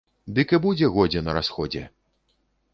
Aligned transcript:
Дык 0.39 0.53
і 0.57 0.59
будзе 0.63 0.89
годзе 0.95 1.23
на 1.27 1.37
расходзе! 1.41 1.83